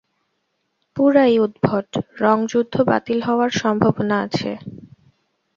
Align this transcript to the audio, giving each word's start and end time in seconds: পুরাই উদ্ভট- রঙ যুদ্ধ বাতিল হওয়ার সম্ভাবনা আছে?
পুরাই 0.97 1.33
উদ্ভট- 1.39 1.89
রঙ 2.21 2.37
যুদ্ধ 2.47 2.75
বাতিল 2.89 3.19
হওয়ার 3.27 3.51
সম্ভাবনা 3.61 4.15
আছে? 4.25 4.51